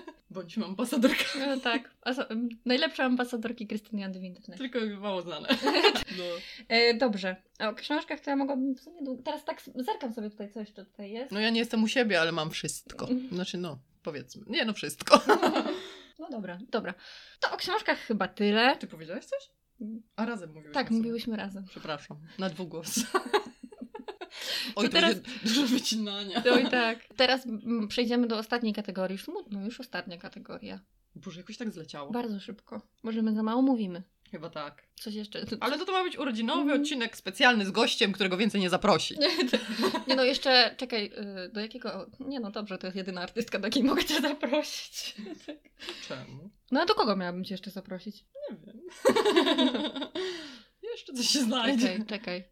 [0.30, 1.24] Bądźmy ambasadorka.
[1.38, 1.94] No tak,
[2.30, 4.68] m, najlepsze ambasadorki Krystyny Jandy w internecie.
[4.68, 5.48] Tylko mało znane.
[6.18, 6.24] No.
[6.68, 9.22] E, dobrze, o książkach ja mogłabym w sumie długo...
[9.22, 11.32] Teraz tak zerkam sobie tutaj, co jeszcze tutaj jest.
[11.32, 13.08] no ja nie jestem u siebie, ale mam wszystko.
[13.32, 14.44] Znaczy no, powiedzmy.
[14.46, 15.20] Nie no, wszystko.
[16.20, 16.94] No dobra, dobra.
[17.40, 18.76] To o książkach chyba tyle.
[18.76, 19.50] Ty powiedziałaś coś?
[20.16, 20.96] A razem mówiłyśmy Tak, sobie.
[20.98, 21.64] mówiłyśmy razem.
[21.64, 22.94] Przepraszam, na dwugłos.
[24.76, 26.42] Oj, To teraz- dużo wycinania.
[26.66, 26.98] I tak.
[27.16, 27.46] Teraz
[27.88, 29.18] przejdziemy do ostatniej kategorii.
[29.18, 30.80] Smutno, już ostatnia kategoria.
[31.14, 32.10] Boże, jakoś tak zleciało.
[32.10, 32.82] Bardzo szybko.
[33.02, 34.02] Może my za mało mówimy.
[34.30, 34.86] Chyba tak.
[34.94, 35.44] Coś jeszcze.
[35.60, 36.80] Ale to, to ma być urodzinowy Mhm.
[36.80, 39.16] odcinek specjalny z gościem, którego więcej nie zaprosi.
[40.08, 41.12] Nie no, jeszcze czekaj,
[41.46, 42.10] y, do jakiego.
[42.20, 45.14] Nie no, dobrze, to jest jedyna artystka, do jakiej mogę cię zaprosić.
[46.08, 46.50] Czemu?
[46.70, 48.24] No a do kogo miałabym cię jeszcze zaprosić?
[48.50, 48.80] Nie wiem.
[50.92, 51.86] Jeszcze coś się znajdzie.
[51.88, 52.44] Czekaj, czekaj.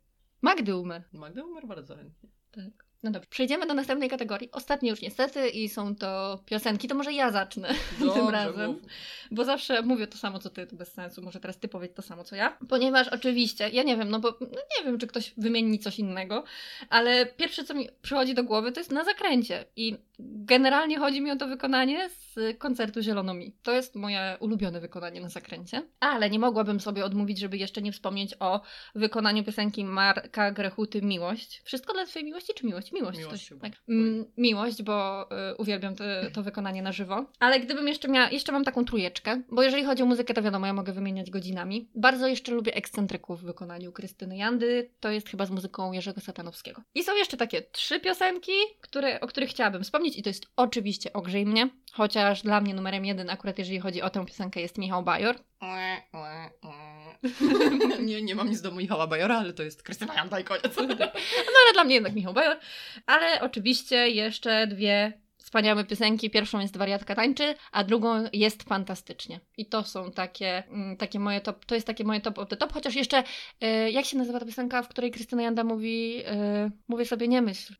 [0.43, 1.03] Magdy Umer.
[1.12, 2.29] Magda umarł bardzo chętnie.
[2.51, 2.88] Tak.
[3.03, 3.29] No dobrze.
[3.31, 4.51] Przejdziemy do następnej kategorii.
[4.53, 6.89] Ostatniej już niestety i są to piosenki.
[6.89, 8.71] To może ja zacznę tym Dobrze, razem.
[8.71, 8.83] mów.
[9.31, 11.23] Bo zawsze mówię to samo, co ty, to bez sensu.
[11.23, 12.59] Może teraz ty powiedz to samo, co ja.
[12.69, 14.47] Ponieważ oczywiście, ja nie wiem, no bo no
[14.79, 16.45] nie wiem, czy ktoś wymieni coś innego,
[16.89, 19.65] ale pierwsze, co mi przychodzi do głowy, to jest na zakręcie.
[19.77, 23.57] I generalnie chodzi mi o to wykonanie z koncertu Zielonomi.
[23.63, 25.83] To jest moje ulubione wykonanie na zakręcie.
[26.01, 28.61] Ale nie mogłabym sobie odmówić, żeby jeszcze nie wspomnieć o
[28.95, 31.63] wykonaniu piosenki Marka Grechuty Miłość.
[31.65, 32.93] Wszystko dla twojej miłości, czy miłość?
[32.93, 33.19] Miłość.
[33.19, 33.73] Miłość tak.
[33.89, 37.27] Mm, miłość, bo y, uwielbiam to, to wykonanie na żywo.
[37.41, 40.67] Ale gdybym jeszcze miała, jeszcze mam taką trójeczkę, bo jeżeli chodzi o muzykę, to wiadomo,
[40.67, 41.91] ja mogę wymieniać godzinami.
[41.95, 44.91] Bardzo jeszcze lubię ekscentryków w wykonaniu Krystyny Jandy.
[45.01, 46.83] To jest chyba z muzyką Jerzego Satanowskiego.
[46.95, 51.12] I są jeszcze takie trzy piosenki, które, o których chciałabym wspomnieć i to jest oczywiście
[51.12, 55.03] Ogrzej mnie, chociaż dla mnie numerem jeden akurat jeżeli chodzi o tę piosenkę jest Michał
[55.03, 55.37] Bajor.
[58.07, 60.77] nie, nie mam nic do Michała Bajora, ale to jest Krystyna Janda i koniec.
[61.47, 62.57] No ale dla mnie jednak Michał Bajor.
[63.07, 66.31] Ale oczywiście jeszcze dwie wspaniałe piosenki.
[66.31, 69.41] Pierwszą jest Wariatka tańczy, a drugą jest Fantastycznie.
[69.57, 72.57] I to są takie, mm, takie moje top, to jest takie moje top of the
[72.57, 73.25] top, chociaż jeszcze,
[73.61, 77.43] e, jak się nazywa ta piosenka, w której Krystyna Janda mówi, e, mówię sobie nie
[77.43, 77.75] myśl.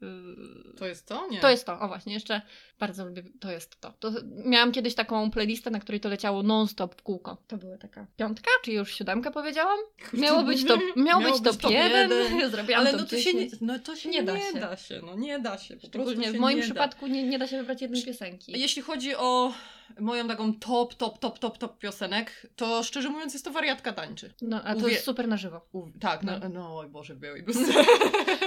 [0.75, 1.29] e, To jest to?
[1.31, 1.41] Nie.
[1.41, 2.43] to jest to, o właśnie, jeszcze
[2.79, 3.93] bardzo lubię, to jest to.
[3.93, 4.11] to.
[4.45, 7.37] Miałam kiedyś taką playlistę, na której to leciało non-stop w kółko.
[7.47, 9.79] To była taka piątka, czy już siódemka powiedziałam?
[10.13, 12.11] Miało być to, miało być to top jeden,
[12.51, 13.61] zrobiłam Ale no to się, nie, 10.
[13.61, 14.61] no to się Nie nie, da się.
[14.61, 15.01] da się.
[15.07, 15.77] No nie da się.
[15.77, 18.53] Po Szczególnie w moim przypadku nie, nie da się wybrać jednej piosenki.
[18.61, 19.53] Jeśli chodzi o
[20.01, 24.35] moją taką top, top, top, top, top piosenek, to szczerze mówiąc jest to wariatka tańczy.
[24.43, 25.61] No, a to Uwie- jest super na żywo.
[25.73, 26.49] U, tak, no, No.
[26.49, 27.45] no oj Boże, białej.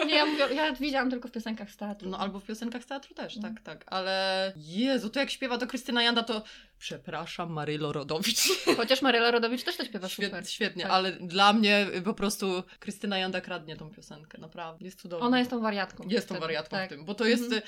[0.07, 2.09] Nie, ja, mówię, ja widziałam tylko w piosenkach z teatru.
[2.09, 3.53] No albo w piosenkach z teatru też, Mm.
[3.55, 3.83] tak, tak.
[3.87, 6.43] Ale Jezu, to jak śpiewa to Krystyna Janda, to
[6.79, 8.39] przepraszam Marylo Rodowicz.
[8.77, 10.49] Chociaż Maryla Rodowicz też to śpiewa Świetnie, super.
[10.49, 10.91] świetnie Tak.
[10.91, 14.85] ale dla mnie po prostu Krystyna Janda kradnie tą piosenkę, naprawdę.
[14.85, 15.27] Jest cudowna.
[15.27, 16.03] Ona jest tą wariatką.
[16.07, 16.85] Jest tą wariatką tak.
[16.89, 17.61] w tym, bo to jest Mhm.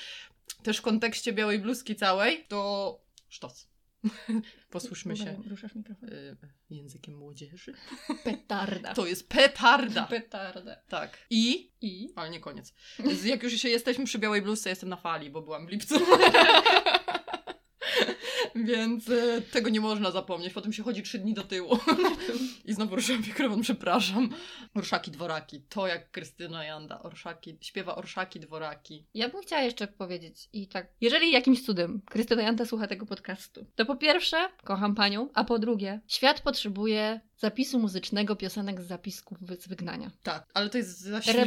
[0.64, 3.68] Też w kontekście białej bluzki całej, to sztos.
[4.70, 6.10] Posłuszmy się Ruszasz mikrofon.
[6.10, 6.38] y,
[6.70, 7.74] językiem młodzieży.
[8.24, 8.94] Petarda.
[8.94, 10.04] To jest petarda.
[10.08, 10.76] Petarda.
[10.76, 11.18] Tak.
[11.30, 12.10] I I?
[12.16, 12.74] Ale nie koniec.
[13.26, 15.96] Jak już się jesteśmy przy białej bluzce, jestem na fali, bo byłam w lipcu.
[18.70, 20.54] Więc e, tego nie można zapomnieć.
[20.54, 21.80] Potem się chodzi trzy dni do tyłu.
[22.66, 24.30] I znowu ruszam mikrofon, przepraszam.
[24.76, 25.62] Orszaki, dworaki.
[25.70, 27.04] To jak Krystyna Janda.
[27.04, 29.06] Orszaki, śpiewa orszaki, dworaki.
[29.14, 33.66] Ja bym chciała jeszcze powiedzieć i tak, jeżeli jakimś cudem Krystyna Janta słucha tego podcastu,
[33.76, 39.38] to po pierwsze, kocham panią, a po drugie, świat potrzebuje zapisu muzycznego piosenek z zapisków
[39.60, 40.12] z wygnania.
[40.24, 41.46] Tak, ale to jest za Re-.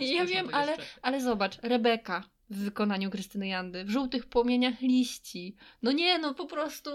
[0.00, 0.86] Ja wiem, ale- jeszcze.
[1.02, 5.56] Ale zobacz, Rebeka w wykonaniu Krystyny Jandy, w żółtych płomieniach liści.
[5.82, 6.90] No nie, no po prostu,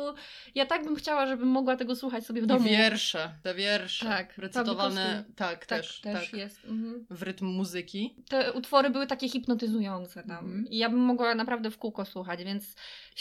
[0.55, 2.69] ja tak bym chciała, żebym mogła tego słuchać sobie w I domu.
[2.69, 4.05] wiersze, te wiersze.
[4.05, 6.39] Tak, Recytowane, tak, tak, też, też tak.
[6.39, 6.65] jest.
[6.65, 7.05] Mhm.
[7.09, 8.15] W rytm muzyki.
[8.29, 10.45] Te utwory były takie hipnotyzujące tam.
[10.45, 10.67] Mhm.
[10.69, 12.75] I ja bym mogła naprawdę w kółko słuchać, więc...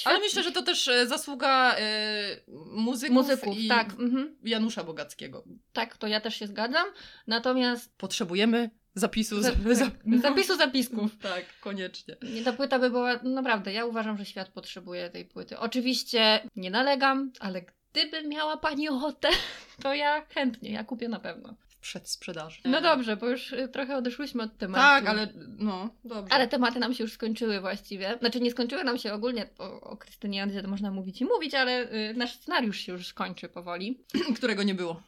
[0.05, 2.37] Ale myślę, że to też e, zasługa e,
[2.73, 3.91] muzyków, Muzyków, i tak.
[3.91, 4.37] Mhm.
[4.43, 5.45] Janusza Bogackiego.
[5.73, 6.87] Tak, to ja też się zgadzam.
[7.27, 9.43] Natomiast Potrzebujemy zapisu.
[9.43, 9.57] Z,
[10.23, 11.19] zapisu zapisków.
[11.19, 12.17] Tak, koniecznie.
[12.35, 15.59] Nie, ta płyta by była, naprawdę, ja uważam, że świat potrzebuje tej płyty.
[15.59, 19.29] Oczywiście nie nalegam, ale gdyby miała pani ochotę,
[19.83, 21.57] to ja chętnie, ja kupię na pewno.
[21.69, 22.61] W przedsprzedaży.
[22.65, 24.83] No dobrze, bo już y, trochę odeszłyśmy od tematu.
[24.83, 25.29] Tak, ale
[25.59, 26.33] no, dobrze.
[26.33, 28.19] Ale tematy nam się już skończyły właściwie.
[28.21, 31.55] Znaczy nie skończyły nam się ogólnie, o, o Krystynie Jandzie to można mówić i mówić,
[31.55, 34.05] ale y, nasz scenariusz się już kończy powoli.
[34.37, 35.03] Którego nie było.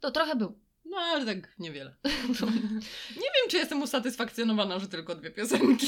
[0.00, 0.65] To trochę był.
[0.90, 1.94] No, ale tak niewiele.
[3.22, 5.86] nie wiem, czy jestem usatysfakcjonowana, że tylko dwie piosenki.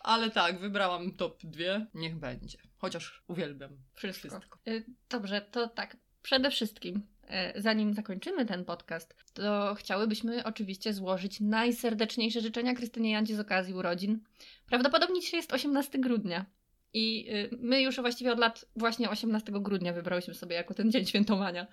[0.00, 1.86] ale tak, wybrałam top dwie.
[1.94, 2.58] Niech będzie.
[2.76, 4.28] Chociaż uwielbiam Wszystko.
[4.28, 4.58] wszystko.
[4.68, 5.96] Y, Dobrze, to tak.
[6.22, 13.36] Przede wszystkim, e, zanim zakończymy ten podcast, to chciałybyśmy oczywiście złożyć najserdeczniejsze życzenia Krystynie Jandzie
[13.36, 14.20] z okazji urodzin.
[14.66, 16.46] Prawdopodobnie dzisiaj jest 18 grudnia.
[16.94, 21.06] I y, my już właściwie od lat właśnie 18 grudnia wybrałyśmy sobie jako ten dzień
[21.06, 21.66] świętowania.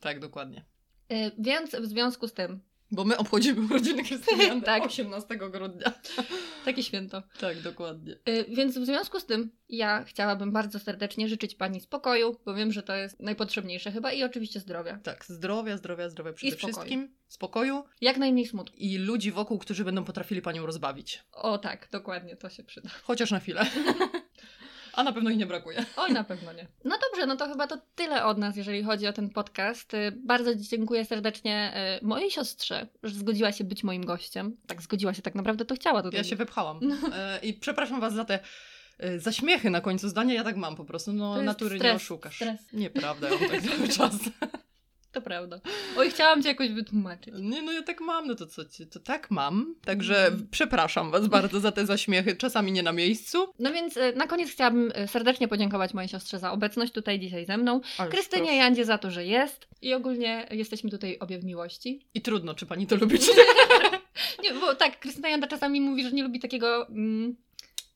[0.00, 0.64] Tak, dokładnie.
[1.12, 2.60] Y, Więc w związku z tym,
[2.92, 4.86] Bo my obchodzimy urodziny Krystyny Jandy Tak.
[4.86, 5.92] 18 grudnia.
[6.64, 7.22] takie święto.
[7.40, 8.12] Tak, dokładnie.
[8.28, 12.72] Y, Więc w związku z tym ja chciałabym bardzo serdecznie życzyć Pani spokoju, bo wiem,
[12.72, 14.98] że to jest najpotrzebniejsze chyba i oczywiście zdrowia.
[15.02, 16.74] Tak, zdrowia, zdrowia, zdrowia przede spokoju.
[16.74, 17.14] wszystkim.
[17.28, 18.76] Spokoju Jak najmniej smutku.
[18.76, 21.22] i ludzi wokół, którzy będą potrafili panią rozbawić.
[21.32, 22.90] O tak, dokładnie, to się przyda.
[23.02, 23.66] Chociaż na chwilę.
[24.92, 25.84] A na pewno ich nie brakuje.
[25.96, 26.66] Oj, na pewno nie.
[26.84, 29.94] No dobrze, no to chyba to tyle od nas, jeżeli chodzi o ten podcast.
[29.94, 31.72] Y, Bardzo dziękuję serdecznie
[32.02, 34.56] y, mojej siostrze, że zgodziła się być moim gościem.
[34.66, 36.18] Tak, zgodziła się, tak naprawdę to chciała tutaj.
[36.18, 36.78] Ja się wepchałam.
[36.82, 36.96] No.
[37.16, 38.38] E, I przepraszam was za te
[38.98, 40.34] e, zaśmiechy na końcu zdania.
[40.34, 41.12] Ja tak mam po prostu.
[41.12, 42.36] No, natury nie stres, oszukasz.
[42.36, 42.60] stres.
[42.72, 44.14] Nieprawda, ja mam tak cały czas.
[45.30, 45.60] Prawda.
[45.96, 47.34] Oj, chciałam cię jakoś wytłumaczyć.
[47.40, 49.74] Nie, no ja tak mam, no to co ci, to tak mam.
[49.84, 50.48] Także Mhm.
[50.50, 53.46] przepraszam was bardzo za te zaśmiechy, czasami nie na miejscu.
[53.58, 57.46] No więc y, na koniec chciałabym y, serdecznie podziękować mojej siostrze za obecność tutaj dzisiaj
[57.46, 57.80] ze mną.
[57.98, 58.56] Ależ Krystynie proszę.
[58.56, 59.68] Jandzie za to, że jest.
[59.82, 62.06] I ogólnie jesteśmy tutaj obie w miłości.
[62.14, 64.00] I trudno, czy pani to lubi, czy nie.
[64.42, 67.36] Nie, bo tak, Krystyna Janda czasami mówi, że nie lubi takiego, mm,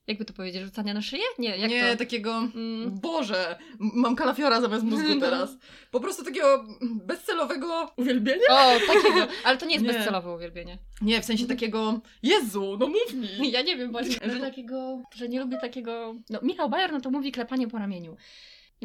[0.07, 1.23] jakby to powiedzieć, rzucania na szyję?
[1.39, 1.97] Nie, jak nie, to?
[1.97, 2.49] takiego...
[2.55, 5.21] Mm, Boże, mam kalafiora zamiast mózgu No.
[5.21, 5.57] teraz.
[5.91, 8.47] Po prostu takiego bezcelowego uwielbienia?
[8.51, 9.93] o, takiego, ale to nie jest Nie.
[9.93, 10.79] bezcelowe uwielbienie.
[11.03, 13.51] Nie, w sensie takiego, Jezu, no mów mi.
[13.55, 17.11] Ja nie wiem właśnie, że takiego, że nie lubię takiego, no Michał Bajer, no to
[17.11, 18.17] mówi klepanie po ramieniu.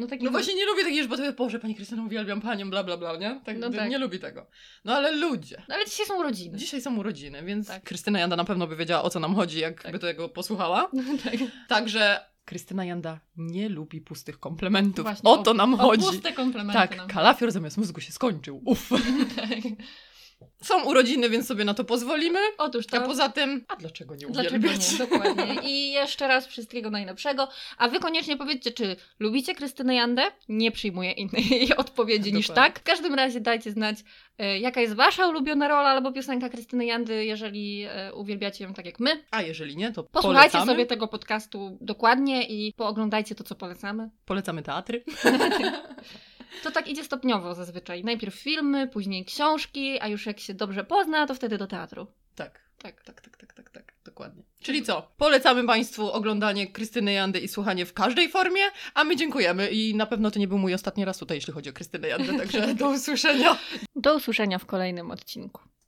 [0.00, 2.96] No No właśnie nie lubię takich, bo to Boże, Pani Krystyna, uwielbiam Panią, bla, bla,
[2.96, 3.40] bla, nie?
[3.44, 3.90] Tak, No tak.
[3.90, 4.46] Nie lubi tego.
[4.84, 5.62] No ale ludzie.
[5.68, 6.58] No ale dzisiaj są urodziny.
[6.58, 7.82] Dzisiaj są urodziny, więc Tak.
[7.82, 10.00] Krystyna Janda na pewno by wiedziała, o co nam chodzi, jakby Tak.
[10.00, 10.90] tego posłuchała.
[11.24, 11.34] tak.
[11.68, 15.04] Także Krystyna Janda nie lubi pustych komplementów.
[15.04, 16.02] Właśnie, o to nam O chodzi.
[16.06, 18.62] puste komplementy Tak, kalafior zamiast mózgu się skończył.
[18.64, 18.88] Uff.
[19.36, 19.50] tak.
[20.62, 22.38] Są urodziny, więc sobie na to pozwolimy.
[22.58, 23.06] Otóż A to...
[23.06, 24.92] poza tym, a dlaczego nie Dlaczego uwielbiać?
[24.92, 24.98] nie?
[24.98, 25.56] Dokładnie.
[25.64, 27.48] I jeszcze raz wszystkiego najlepszego.
[27.78, 30.22] A wy koniecznie powiedzcie, czy lubicie Krystynę Jandę?
[30.48, 32.72] Nie przyjmuję innej odpowiedzi niż Dokładnie.
[32.72, 32.80] tak.
[32.80, 33.96] W każdym razie dajcie znać,
[34.38, 38.86] e, jaka jest wasza ulubiona rola albo piosenka Krystyny Jandy, jeżeli e, uwielbiacie ją tak
[38.86, 39.24] jak my.
[39.30, 40.72] A jeżeli nie, to Posłuchajcie polecamy.
[40.72, 44.10] sobie tego podcastu dokładnie i pooglądajcie to, co polecamy.
[44.24, 45.04] Polecamy teatry.
[46.62, 48.04] To tak idzie stopniowo zazwyczaj.
[48.04, 52.06] Najpierw filmy, później książki, a już jak się dobrze pozna, to wtedy do teatru.
[52.34, 52.70] Tak.
[52.82, 53.02] Tak.
[53.02, 54.42] Tak, tak, tak, tak, tak, dokładnie.
[54.62, 55.12] Czyli co?
[55.16, 58.60] Polecamy Państwu oglądanie Krystyny Jandy i słuchanie w każdej formie,
[58.94, 61.70] a my dziękujemy i na pewno to nie był mój ostatni raz tutaj, jeśli chodzi
[61.70, 63.58] o Krystynę Jandę, także do usłyszenia.
[63.96, 65.70] Do usłyszenia w kolejnym odcinku.